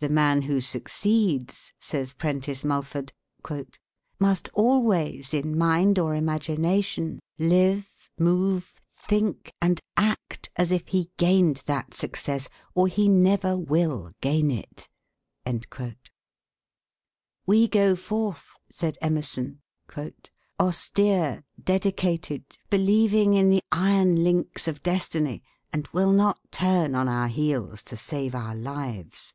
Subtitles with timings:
[0.00, 3.12] "The man who succeeds," says Prentice Mulford,
[4.20, 11.64] "must always in mind or imagination live, move, think, and act as if he gained
[11.66, 14.88] that success, or he never will gain it."
[17.44, 19.62] "We go forth," said Emerson,
[20.60, 25.42] "austere, dedicated, believing in the iron links of Destiny,
[25.72, 29.34] and will not turn on our heels to save our lives.